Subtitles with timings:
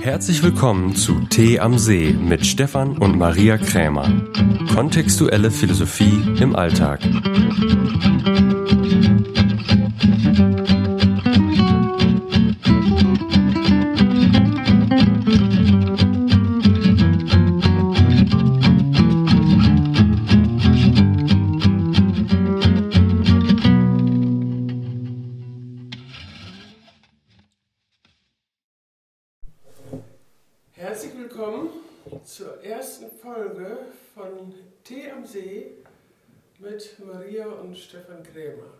[0.00, 4.10] Herzlich willkommen zu Tee am See mit Stefan und Maria Krämer.
[4.74, 7.00] Kontextuelle Philosophie im Alltag.
[31.34, 31.68] Willkommen
[32.24, 33.78] zur ersten Folge
[34.14, 35.72] von Tee am See
[36.60, 38.72] mit Maria und Stefan Krämer.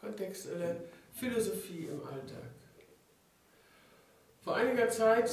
[0.00, 2.50] Kontextuelle Philosophie im Alltag.
[4.42, 5.30] Vor einiger Zeit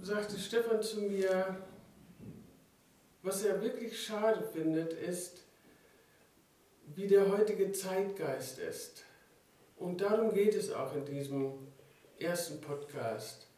[0.00, 1.56] sagte Stefan zu mir,
[3.24, 5.42] was er wirklich schade findet, ist,
[6.94, 9.04] wie der heutige Zeitgeist ist.
[9.76, 11.54] Und darum geht es auch in diesem
[12.20, 13.49] ersten Podcast.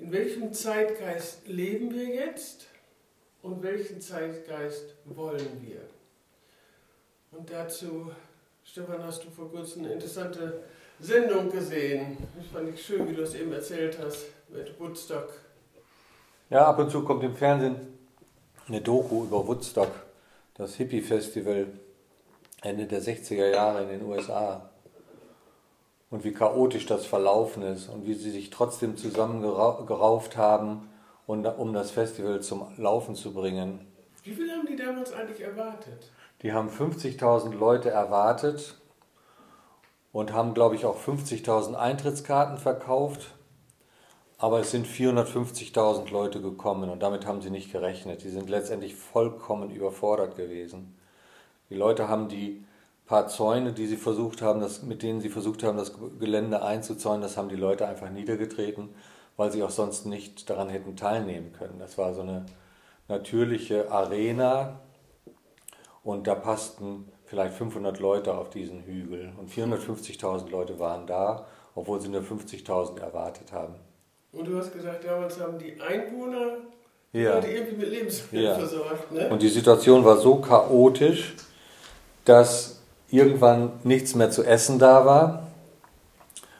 [0.00, 2.66] In welchem Zeitgeist leben wir jetzt
[3.42, 5.82] und welchen Zeitgeist wollen wir?
[7.32, 8.10] Und dazu,
[8.64, 10.62] Stefan, hast du vor kurzem eine interessante
[10.98, 12.16] Sendung gesehen.
[12.34, 15.28] Das fand ich schön, wie du es eben erzählt hast mit Woodstock.
[16.48, 17.76] Ja, ab und zu kommt im Fernsehen
[18.68, 19.92] eine Doku über Woodstock,
[20.54, 21.66] das Hippie-Festival
[22.62, 24.70] Ende der 60er Jahre in den USA.
[26.10, 30.88] Und wie chaotisch das verlaufen ist und wie sie sich trotzdem zusammengerauft haben,
[31.26, 33.86] um das Festival zum Laufen zu bringen.
[34.24, 36.10] Wie viel haben die damals eigentlich erwartet?
[36.42, 38.74] Die haben 50.000 Leute erwartet
[40.12, 43.34] und haben, glaube ich, auch 50.000 Eintrittskarten verkauft.
[44.38, 48.24] Aber es sind 450.000 Leute gekommen und damit haben sie nicht gerechnet.
[48.24, 50.98] Die sind letztendlich vollkommen überfordert gewesen.
[51.68, 52.64] Die Leute haben die
[53.10, 57.22] paar Zäune, die sie versucht haben, das, mit denen sie versucht haben, das Gelände einzuzäunen,
[57.22, 58.90] das haben die Leute einfach niedergetreten,
[59.36, 61.80] weil sie auch sonst nicht daran hätten teilnehmen können.
[61.80, 62.46] Das war so eine
[63.08, 64.78] natürliche Arena
[66.04, 72.00] und da passten vielleicht 500 Leute auf diesen Hügel und 450.000 Leute waren da, obwohl
[72.00, 73.74] sie nur 50.000 erwartet haben.
[74.30, 76.58] Und du hast gesagt, damals haben die Einwohner
[77.12, 77.40] ja.
[77.40, 78.54] die irgendwie mit Lebensmitteln Ja.
[78.54, 79.10] versorgt.
[79.10, 79.28] Ne?
[79.30, 81.34] Und die Situation war so chaotisch,
[82.24, 82.79] dass
[83.12, 85.48] irgendwann nichts mehr zu essen da war,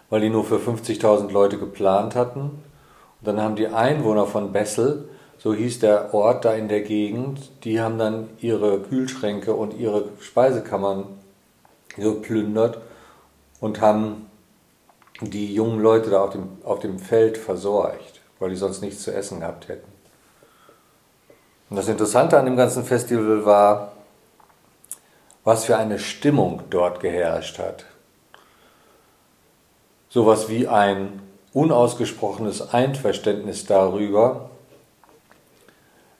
[0.08, 2.40] weil die nur für 50.000 Leute geplant hatten.
[2.40, 7.50] Und dann haben die Einwohner von Bessel, so hieß der Ort da in der Gegend,
[7.64, 11.04] die haben dann ihre Kühlschränke und ihre Speisekammern
[11.96, 12.78] geplündert
[13.60, 14.26] und haben
[15.20, 19.14] die jungen Leute da auf dem, auf dem Feld versorgt, weil die sonst nichts zu
[19.14, 19.90] essen gehabt hätten.
[21.68, 23.89] Und das Interessante an dem ganzen Festival war,
[25.50, 27.84] was für eine Stimmung dort geherrscht hat.
[30.08, 31.22] Sowas wie ein
[31.52, 34.50] unausgesprochenes Einverständnis darüber,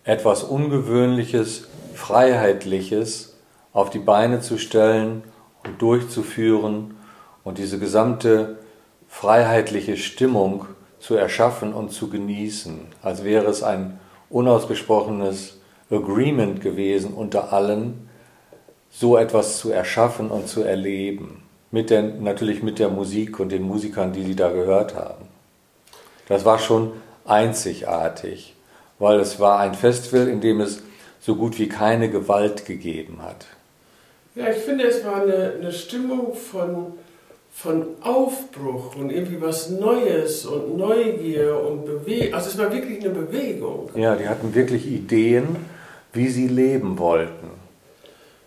[0.02, 3.36] etwas Ungewöhnliches, Freiheitliches
[3.72, 5.22] auf die Beine zu stellen
[5.64, 6.96] und durchzuführen
[7.44, 8.58] und diese gesamte
[9.06, 10.66] freiheitliche Stimmung
[10.98, 18.09] zu erschaffen und zu genießen, als wäre es ein unausgesprochenes Agreement gewesen unter allen,
[18.90, 21.42] so etwas zu erschaffen und zu erleben.
[21.70, 25.28] Mit der, natürlich mit der Musik und den Musikern, die sie da gehört haben.
[26.28, 26.92] Das war schon
[27.24, 28.54] einzigartig,
[28.98, 30.82] weil es war ein Festival, in dem es
[31.20, 33.46] so gut wie keine Gewalt gegeben hat.
[34.34, 36.92] Ja, ich finde, es war eine, eine Stimmung von,
[37.52, 42.34] von Aufbruch und irgendwie was Neues und Neugier und Bewegung.
[42.34, 43.90] Also es war wirklich eine Bewegung.
[43.94, 45.56] Ja, die hatten wirklich Ideen,
[46.12, 47.59] wie sie leben wollten.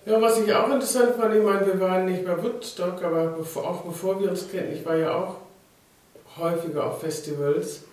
[0.06, 3.70] Ja, was ich auch interessant fand, ich meine, wir waren nicht bei Woodstock, aber bevor,
[3.70, 5.38] auch bevor wir uns kennen, ich war ja auch
[6.38, 7.84] häufiger auf Festivals.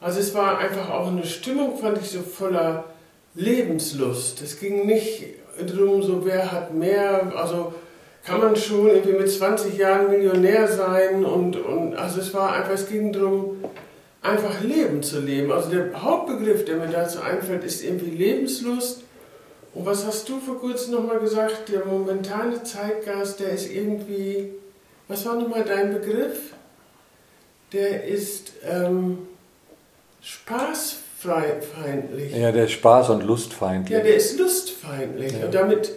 [0.00, 2.84] Also es war einfach auch eine Stimmung, fand ich, so voller
[3.34, 4.40] Lebenslust.
[4.40, 5.24] Es ging nicht
[5.58, 7.74] darum, so wer hat mehr, also
[8.24, 12.72] kann man schon irgendwie mit 20 Jahren Millionär sein und, und also es war einfach,
[12.72, 13.64] es ging darum,
[14.22, 15.50] einfach Leben zu leben.
[15.50, 19.02] Also der Hauptbegriff, der mir dazu einfällt, ist irgendwie Lebenslust.
[19.72, 21.68] Und was hast du vor kurzem nochmal gesagt?
[21.68, 24.52] Der momentane Zeitgeist, der ist irgendwie,
[25.06, 26.54] was war nochmal dein Begriff?
[27.72, 29.18] Der ist ähm,
[30.22, 32.36] spaßfeindlich.
[32.36, 33.96] Ja, der ist Spaß- und Lustfeindlich.
[33.96, 35.32] Ja, der ist lustfeindlich.
[35.32, 35.44] Ja.
[35.44, 35.92] Und damit,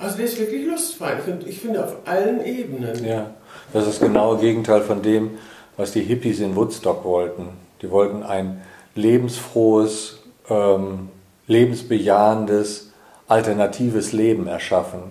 [0.00, 1.34] also der ist wirklich lustfeindlich.
[1.34, 3.04] Und ich finde auf allen Ebenen.
[3.04, 3.32] Ja,
[3.72, 5.38] das ist das genaue Gegenteil von dem,
[5.76, 7.50] was die Hippies in Woodstock wollten.
[7.80, 8.60] Die wollten ein
[8.96, 10.18] lebensfrohes,
[10.50, 11.10] ähm,
[11.46, 12.87] lebensbejahendes,
[13.28, 15.02] alternatives Leben erschaffen.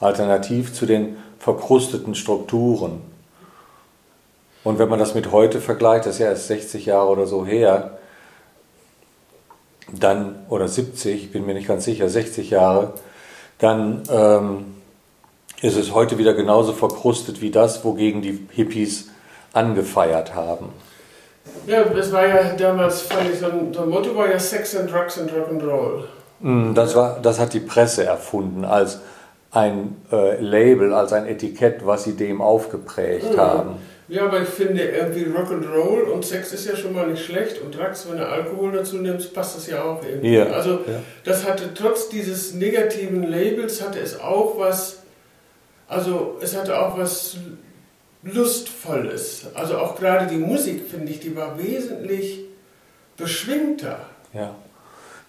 [0.00, 3.00] Alternativ zu den verkrusteten Strukturen.
[4.64, 7.46] Und wenn man das mit heute vergleicht, das ist ja erst 60 Jahre oder so
[7.46, 7.98] her,
[9.92, 12.94] dann, oder 70, ich bin mir nicht ganz sicher, 60 Jahre,
[13.58, 14.74] dann ähm,
[15.62, 19.08] ist es heute wieder genauso verkrustet wie das, wogegen die Hippies
[19.52, 20.70] angefeiert haben.
[21.66, 24.76] Ja, das war ja damals, fand ich, so ein, so ein Motto war ja Sex
[24.76, 26.04] and Drugs and Rock'n'Roll.
[26.40, 29.00] Mm, Das, war, das hat die Presse erfunden als
[29.52, 33.36] ein äh, Label, als ein Etikett, was sie dem aufgeprägt Mhm.
[33.40, 33.70] haben.
[34.08, 37.76] Ja, aber ich finde irgendwie Rock'n'Roll und Sex ist ja schon mal nicht schlecht und
[37.76, 40.34] Drugs, wenn du Alkohol dazu nimmst, passt das ja auch irgendwie.
[40.36, 41.00] Ja, Also ja.
[41.24, 44.98] das hatte trotz dieses negativen Labels hatte es auch was,
[45.88, 47.36] also es hatte auch was
[48.22, 49.46] Lustvolles.
[49.54, 52.40] Also auch gerade die Musik, finde ich, die war wesentlich
[53.16, 53.98] beschwingter.
[54.32, 54.54] Ja.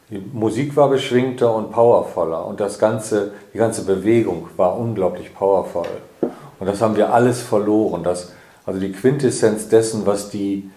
[0.09, 5.88] Die Musik war beschwingter und powervoller und das ganze, die ganze Bewegung war unglaublich powervoll.
[6.21, 8.04] Und das haben wir alles verloren.
[8.04, 8.31] Das,
[8.65, 10.69] also die Quintessenz dessen, was die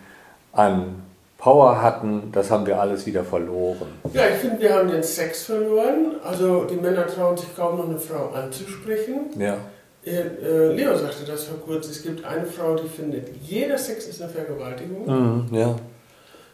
[0.53, 1.03] an
[1.39, 3.89] Power hatten, das haben wir alles wieder verloren.
[4.13, 6.17] Ja, ich finde, wir haben den Sex verloren.
[6.23, 9.31] Also die Männer trauen sich kaum noch eine Frau anzusprechen.
[9.39, 9.57] Ja.
[10.05, 11.93] Äh, äh, Leo sagte das vor kurzem.
[11.93, 15.07] Es gibt eine Frau, die findet, jeder Sex ist eine Vergewaltigung.
[15.07, 15.77] Mhm, ja.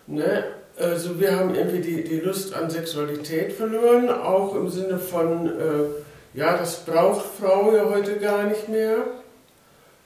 [0.06, 0.44] Ne?
[0.78, 6.38] Also wir haben irgendwie die, die Lust an Sexualität verloren, auch im Sinne von, äh,
[6.38, 8.99] ja, das braucht Frau ja heute gar nicht mehr.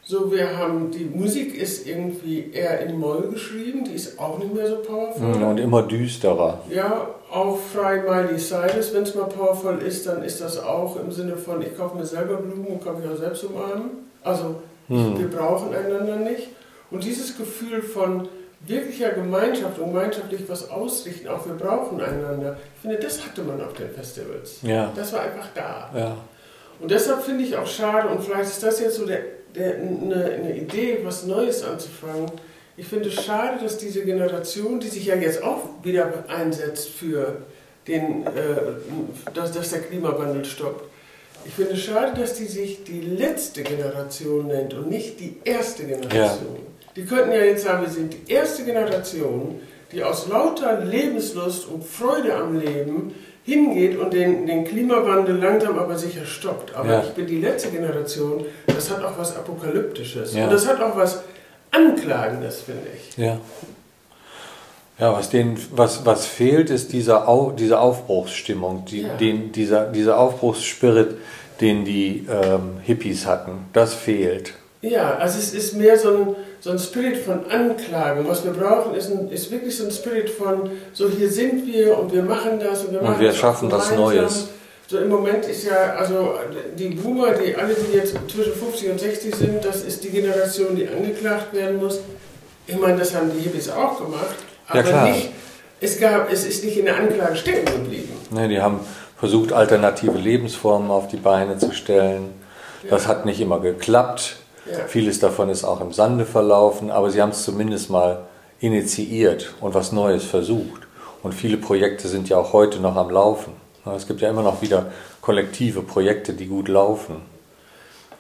[0.03, 4.55] So, wir haben, die Musik ist irgendwie eher in Moll geschrieben, die ist auch nicht
[4.55, 5.27] mehr so powerful.
[5.27, 6.61] Mhm, Und immer düsterer.
[6.71, 11.13] Ja, auch Fry Miley Cyrus, wenn es mal powerful ist, dann ist das auch im
[11.13, 13.91] Sinne von, ich kaufe mir selber Blumen und kann mich auch selbst umarmen.
[14.23, 14.57] Also
[14.89, 15.19] Mhm.
[15.19, 16.49] wir brauchen einander nicht.
[16.91, 18.27] Und dieses Gefühl von
[18.67, 23.61] wirklicher Gemeinschaft und gemeinschaftlich was ausrichten, auch wir brauchen einander, ich finde, das hatte man
[23.61, 24.59] auf den Festivals.
[24.63, 24.93] Ja.
[24.95, 25.91] Das war einfach da.
[25.95, 26.17] Ja.
[26.79, 29.21] Und deshalb finde ich auch schade, und vielleicht ist das jetzt so der,
[29.55, 32.31] der, eine, eine Idee, was Neues anzufangen.
[32.77, 37.43] Ich finde es schade, dass diese Generation, die sich ja jetzt auch wieder einsetzt für
[37.87, 38.31] den, äh,
[39.35, 40.85] dass, dass der Klimawandel stoppt,
[41.45, 45.85] ich finde es schade, dass die sich die letzte Generation nennt und nicht die erste
[45.85, 46.59] Generation.
[47.01, 49.59] Die könnten ja jetzt sagen, wir sind die erste Generation,
[49.91, 55.97] die aus lauter Lebenslust und Freude am Leben hingeht und den, den Klimawandel langsam aber
[55.97, 56.75] sicher stoppt.
[56.75, 57.03] Aber Ja.
[57.03, 60.35] ich bin die letzte Generation, das hat auch was Apokalyptisches.
[60.35, 60.45] Ja.
[60.45, 61.23] Und das hat auch was
[61.71, 63.17] Anklagendes, finde ich.
[63.17, 63.39] Ja.
[64.99, 69.15] Ja, was, denen, was, was fehlt, ist dieser Au, diese Aufbruchsstimmung, die, Ja.
[69.17, 71.17] den, dieser, dieser Aufbruchsspirit,
[71.63, 73.65] den die ähm, Hippies hatten.
[73.73, 74.53] Das fehlt.
[74.83, 78.29] Ja, also es ist mehr so ein, so ein Spirit von Anklagen.
[78.29, 81.99] Was wir brauchen, ist, ein, ist wirklich so ein Spirit von, so hier sind wir
[81.99, 84.17] und wir machen das und wir Und machen wir das auch schaffen was gemeinsam.
[84.17, 84.49] Neues.
[84.87, 86.35] So im Moment ist ja, also
[86.77, 90.75] die Boomer, die alle, die jetzt zwischen 50 und 60 sind, das ist die Generation,
[90.75, 92.01] die angeklagt werden muss.
[92.67, 94.35] Ich meine, das haben die Hippies auch gemacht,
[94.69, 95.09] Ja, aber klar.
[95.11, 95.31] nicht,
[95.81, 98.13] es, gab, es ist nicht in der Anklage stecken geblieben.
[98.31, 98.81] Ne, die haben
[99.17, 102.33] versucht, alternative Lebensformen auf die Beine zu stellen.
[102.89, 104.37] Das hat nicht immer geklappt.
[104.67, 104.87] Ja.
[104.87, 108.27] Vieles davon ist auch im Sande verlaufen, aber sie haben es zumindest mal
[108.61, 110.83] initiiert und was Neues versucht.
[111.23, 113.53] Und viele Projekte sind ja auch heute noch am Laufen.
[113.97, 117.23] Es gibt ja immer noch wieder kollektive Projekte, die gut laufen.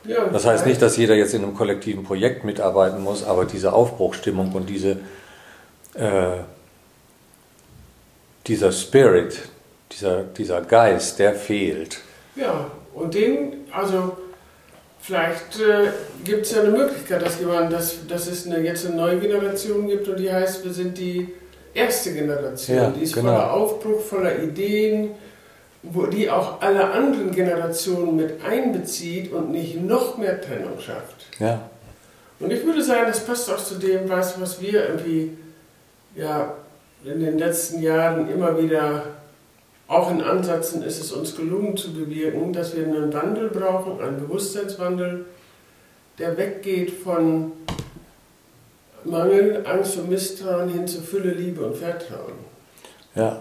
[0.04, 3.72] Ja, Das heißt nicht, dass jeder jetzt in einem kollektiven Projekt mitarbeiten muss, aber diese
[3.72, 4.92] Aufbruchstimmung und diese,
[5.94, 6.38] äh,
[8.46, 9.38] dieser Spirit,
[9.92, 12.00] dieser, dieser Geist, der fehlt.
[12.34, 14.16] Ja, und den, also
[15.00, 15.90] vielleicht äh,
[16.24, 19.88] gibt es ja eine Möglichkeit, dass jemand, dass, dass es eine, jetzt eine neue Generation
[19.88, 21.28] gibt und die heißt, wir sind die
[21.74, 22.76] erste Generation.
[22.76, 23.32] Ja, die ist genau.
[23.32, 25.10] voller Aufbruch, voller Ideen,
[25.82, 31.26] wo die auch alle anderen Generationen mit einbezieht und nicht noch mehr Trennung schafft.
[31.38, 31.70] Ja,
[32.38, 35.36] Und ich würde sagen, das passt auch zu dem, was, was wir irgendwie
[36.14, 36.54] ja,
[37.04, 39.04] in den letzten Jahren immer wieder,
[39.90, 44.20] auch in Ansätzen ist es uns gelungen zu bewirken, dass wir einen Wandel brauchen, einen
[44.20, 45.26] Bewusstseinswandel,
[46.16, 47.50] der weggeht von
[49.04, 52.34] Mangel, Angst und Misstrauen hin zu Fülle, Liebe und Vertrauen.
[53.16, 53.40] ja.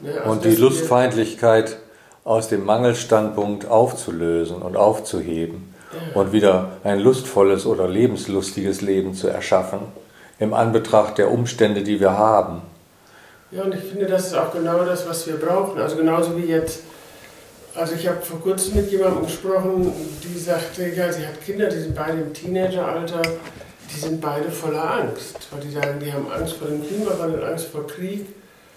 [0.00, 1.76] Ne, also, Und die Lustfeindlichkeit
[2.24, 5.74] aus dem Mangelstandpunkt aufzulösen und aufzuheben
[6.14, 9.80] und wieder ein lustvolles oder lebenslustiges Leben zu erschaffen
[10.38, 12.62] im Anbetracht der Umstände, die wir haben.
[13.50, 15.80] Ja, und ich finde, das ist auch genau das, was wir brauchen.
[15.80, 16.80] Also genauso wie jetzt,
[17.74, 21.78] also ich habe vor kurzem mit jemandem gesprochen, die sagte, ja, sie hat Kinder, die
[21.78, 23.22] sind beide im Teenageralter,
[23.94, 25.36] die sind beide voller Angst.
[25.50, 28.26] Weil die sagen, die haben Angst vor dem Klimawandel, Angst vor Krieg.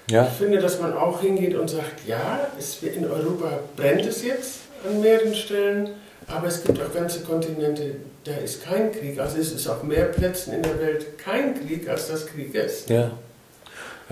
[0.09, 4.23] Ja, Ich finde, dass man auch hingeht und sagt, ja, es, in Europa brennt es
[4.23, 5.89] jetzt an mehreren Stellen,
[6.27, 9.19] aber es gibt auch ganze Kontinente, da ist kein Krieg.
[9.19, 12.89] Also es ist auf mehr Plätzen in der Welt kein Krieg, als das Krieg ist.
[12.89, 13.11] Ja.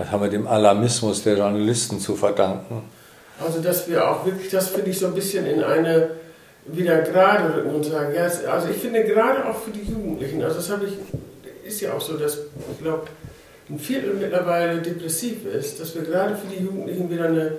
[0.00, 2.84] Das haben wir dem Alarmismus der Journalisten zu verdanken.
[3.38, 6.12] Also dass wir auch wirklich, das finde ich so ein bisschen in eine
[6.64, 10.56] wieder gerade rücken und sagen, ja, also ich finde gerade auch für die Jugendlichen, also
[10.56, 10.92] das habe ich,
[11.68, 12.38] ist ja auch so, dass
[12.72, 13.08] ich glaube,
[13.68, 17.52] ein Viertel mittlerweile depressiv ist, dass wir gerade für die Jugendlichen wieder eine,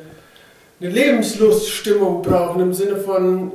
[0.79, 3.51] eine Lebensluststimmung brauchen im Sinne von,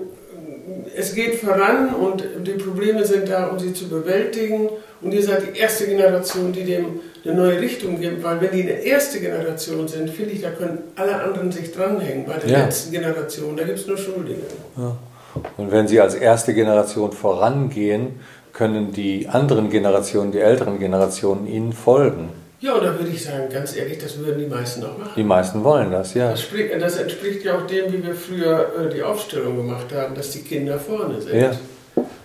[0.97, 4.71] es geht voran und die Probleme sind da, um sie zu bewältigen.
[5.03, 8.63] Und ihr seid die erste Generation, die dem eine neue Richtung gibt, weil wenn die
[8.63, 12.27] eine erste Generation sind, finde ich, da können alle anderen sich dranhängen.
[12.27, 12.65] Bei der ja.
[12.65, 14.43] letzten Generation, da gibt es nur Schuldige.
[14.77, 14.97] Ja.
[15.57, 18.21] Und wenn sie als erste Generation vorangehen,
[18.53, 22.31] können die anderen Generationen, die älteren Generationen ihnen folgen.
[22.59, 25.13] Ja, da würde ich sagen, ganz ehrlich, das würden die meisten auch machen.
[25.15, 26.31] Die meisten wollen das, ja.
[26.31, 30.15] Das, spricht, das entspricht ja auch dem, wie wir früher äh, die Aufstellung gemacht haben,
[30.15, 31.39] dass die Kinder vorne sind.
[31.39, 31.53] Ja.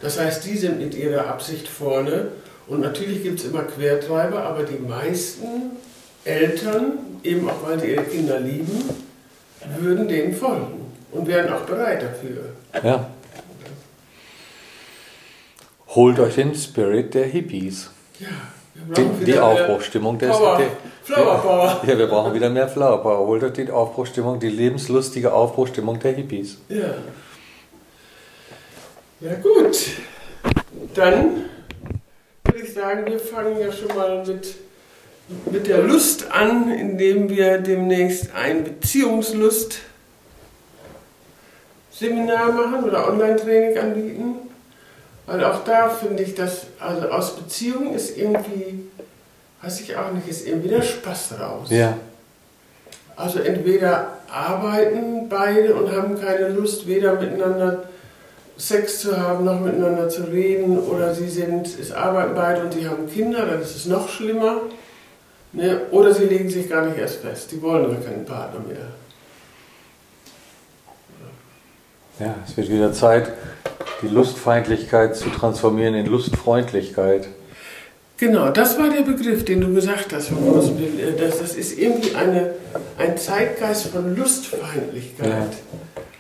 [0.02, 2.30] Das heißt, die sind mit ihrer Absicht vorne.
[2.72, 5.72] Und natürlich gibt es immer Quertreiber, aber die meisten
[6.24, 8.90] Eltern, eben auch weil sie ihre Kinder lieben,
[9.78, 12.54] würden denen folgen und wären auch bereit dafür.
[12.82, 13.10] Ja.
[15.90, 17.90] Holt euch den Spirit der Hippies.
[18.20, 18.28] Ja.
[18.96, 20.30] Die, die Aufbruchstimmung des.
[20.30, 20.58] Power.
[20.58, 20.68] Der,
[21.04, 21.82] Flower Power.
[21.86, 23.28] Ja, wir brauchen wieder mehr Flower Power.
[23.28, 26.58] Holt euch die Aufbruchstimmung, die lebenslustige Aufbruchstimmung der Hippies.
[26.70, 26.94] Ja.
[29.20, 29.78] Ja, gut.
[30.96, 31.51] Dann
[32.72, 34.56] ich sagen, wir fangen ja schon mal mit,
[35.52, 39.80] mit der Lust an, indem wir demnächst ein Beziehungslust
[41.92, 44.36] Seminar machen oder Online-Training anbieten.
[45.28, 48.90] Weil auch da finde ich, dass also aus Beziehungen ist irgendwie,
[49.62, 51.70] weiß ich auch nicht, ist irgendwie der Spaß raus.
[51.70, 51.98] Ja.
[53.16, 57.84] Also entweder arbeiten beide und haben keine Lust, weder miteinander
[58.62, 62.88] Sex zu haben, noch miteinander zu reden, oder sie sind, es arbeiten beide und sie
[62.88, 64.62] haben Kinder, dann ist es noch schlimmer.
[65.52, 65.82] Ne?
[65.90, 68.88] Oder sie legen sich gar nicht erst fest, die wollen aber keinen Partner mehr.
[72.20, 73.32] Ja, es wird wieder Zeit,
[74.04, 77.30] die Lustfeindlichkeit zu transformieren in Lustfreundlichkeit.
[78.18, 80.32] Genau, das war der Begriff, den du gesagt hast,
[81.18, 82.54] Das, das ist irgendwie eine,
[83.00, 85.28] ein Zeitgeist von Lustfeindlichkeit.
[85.28, 85.48] Ja.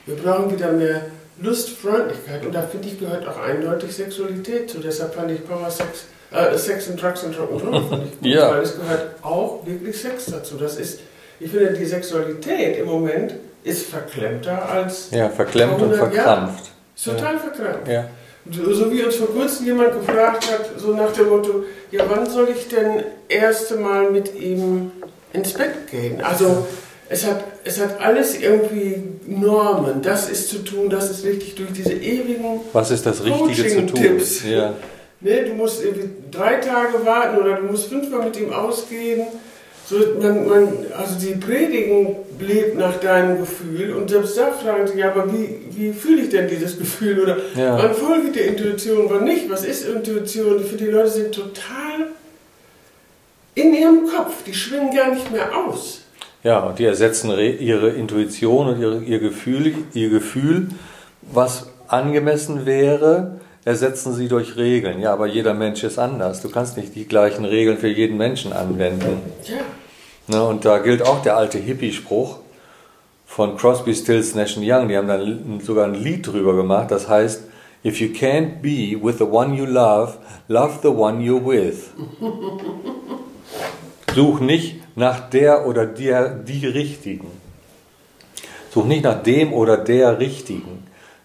[0.08, 1.02] Wir brauchen wieder mehr
[1.42, 4.80] Lustfreundlichkeit und da finde ich gehört auch eindeutig Sexualität zu.
[4.80, 8.52] Deshalb fand ich Power Sex, äh, Sex and Drugs and Rock'n'Roll fand ich gut, ja.
[8.52, 10.58] weil es gehört auch wirklich Sex dazu.
[10.58, 11.00] Das ist,
[11.40, 15.10] ich finde, die Sexualität im Moment ist verklemmter als.
[15.12, 16.72] Ja, verklemmt und verkrampft.
[16.96, 17.40] Ist total ja.
[17.40, 17.88] verkrampft.
[17.88, 18.10] Ja.
[18.50, 22.50] So wie uns vor kurzem jemand gefragt hat, so nach dem Motto: Ja, wann soll
[22.50, 24.92] ich denn erste Mal mit ihm
[25.34, 26.22] ins Bett gehen?
[26.22, 26.68] Also,
[27.12, 30.02] es hat, es hat alles irgendwie Normen.
[30.02, 32.62] Das ist zu tun, das ist richtig durch diese ewigen.
[32.72, 34.02] Was ist das Richtige zu tun?
[34.02, 34.44] Tipps.
[34.46, 34.74] Ja.
[35.20, 39.28] Ne, du musst irgendwie drei Tage warten oder du musst fünfmal mit ihm ausgehen.
[39.86, 45.00] So, man, man, also die Predigen lebt nach deinem Gefühl und selbst da fragen sie,
[45.00, 47.20] ja, aber wie, wie fühle ich denn dieses Gefühl?
[47.20, 47.78] Oder ja.
[47.78, 49.50] wann folge der Intuition, wann nicht?
[49.50, 50.64] Was ist Intuition?
[50.64, 52.08] Für die Leute sind total
[53.54, 56.01] in ihrem Kopf, die schwingen gar nicht mehr aus.
[56.44, 60.70] Ja, und die ersetzen ihre Intuition und ihre, ihr, Gefühl, ihr Gefühl,
[61.22, 65.00] was angemessen wäre, ersetzen sie durch Regeln.
[65.00, 66.42] Ja, aber jeder Mensch ist anders.
[66.42, 69.22] Du kannst nicht die gleichen Regeln für jeden Menschen anwenden.
[69.44, 69.58] Ja.
[70.28, 72.38] Ne, und da gilt auch der alte Hippie-Spruch
[73.26, 74.88] von Crosby, Stills, Nash Young.
[74.88, 75.20] Die haben da
[75.64, 76.90] sogar ein Lied drüber gemacht.
[76.90, 77.44] Das heißt,
[77.84, 81.90] If you can't be with the one you love, love the one you're with.
[84.16, 87.32] Such nicht nach der oder der, die Richtigen.
[88.72, 90.84] Such nicht nach dem oder der Richtigen.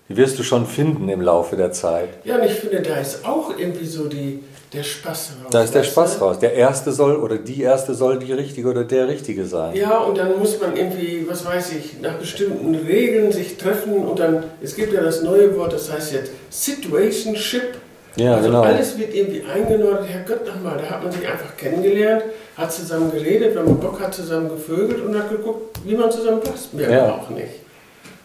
[0.08, 2.08] Die wirst du schon finden im Laufe der Zeit.
[2.24, 4.42] Ja, und ich finde, da ist auch irgendwie so die,
[4.72, 5.50] der Spaß raus.
[5.50, 6.38] Da ist der Spaß raus.
[6.38, 9.76] Der Erste soll oder die Erste soll die Richtige oder der Richtige sein.
[9.76, 14.18] Ja, und dann muss man irgendwie, was weiß ich, nach bestimmten Regeln sich treffen und
[14.18, 17.74] dann, es gibt ja das neue Wort, das heißt jetzt Situationship.
[18.16, 18.62] Ja, also genau.
[18.62, 20.08] alles wird irgendwie eingenordet.
[20.08, 22.24] Herrgott nochmal, da hat man sich einfach kennengelernt,
[22.56, 26.40] hat zusammen geredet, wenn man Bock hat, zusammen gevögelt und hat geguckt, wie man zusammen
[26.40, 26.72] passt.
[26.74, 27.14] Mehr ja.
[27.14, 27.60] auch nicht.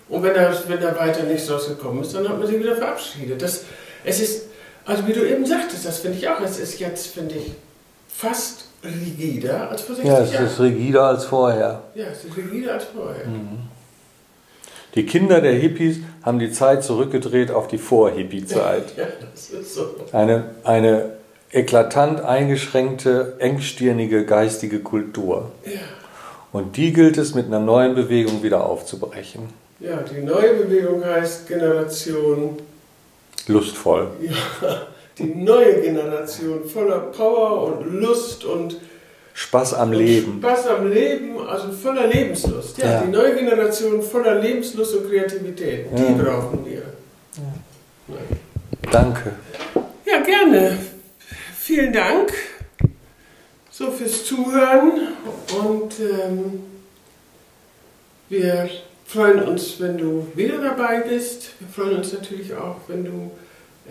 [0.10, 3.41] Und wenn da, wenn da weiter nichts rausgekommen ist, dann hat man sich wieder verabschiedet.
[3.41, 3.63] Das,
[4.03, 4.41] es ist
[4.86, 7.53] also wie du eben sagtest, das finde ich auch, es ist jetzt, finde ich,
[8.07, 10.31] fast rigider als vor 60 Jahren.
[10.31, 11.83] Ja, es ist rigider als vorher.
[11.93, 13.27] Ja, es ist rigider als vorher.
[13.27, 13.60] Mhm.
[14.95, 18.93] Die Kinder der Hippies haben die Zeit zurückgedreht auf die Vor-Hippie-Zeit.
[18.98, 19.95] ja, das ist so.
[20.12, 21.12] Eine, eine
[21.51, 25.51] eklatant eingeschränkte, engstirnige geistige Kultur.
[25.65, 25.79] Ja.
[26.51, 29.43] Und die gilt es mit einer neuen Bewegung wieder aufzubrechen.
[29.79, 32.57] Ja, die neue Bewegung heißt Generation
[33.48, 34.07] Lustvoll.
[34.21, 38.77] Ja, die neue Generation voller Power und Lust und
[39.33, 40.39] Spaß am Leben.
[40.39, 42.77] Spaß am Leben, also voller Lebenslust.
[42.77, 43.01] Ja, Ja.
[43.01, 45.85] die neue Generation voller Lebenslust und Kreativität.
[45.97, 46.11] Die Ja.
[46.11, 46.81] brauchen wir.
[48.91, 49.33] Danke.
[50.05, 50.77] Ja, gerne.
[51.57, 52.33] Vielen Dank
[53.69, 55.07] so fürs Zuhören
[55.63, 56.63] und ähm,
[58.29, 58.69] wir
[59.05, 61.51] freuen uns, wenn du wieder dabei bist.
[61.59, 63.31] Wir freuen uns natürlich auch, wenn du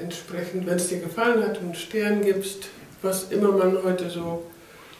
[0.00, 2.68] entsprechend, wenn es dir gefallen hat, einen Stern gibst,
[3.02, 4.42] was immer man heute so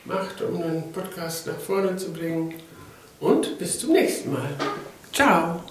[0.05, 2.55] macht, um einen Podcast nach vorne zu bringen.
[3.21, 4.51] Und bis zum nächsten Mal.
[5.13, 5.63] Ciao.